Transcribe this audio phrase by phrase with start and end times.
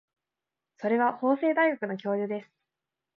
[0.77, 2.47] それは法政大学の教授です。